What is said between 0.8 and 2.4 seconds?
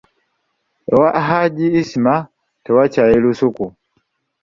Ewa Hajji Ismah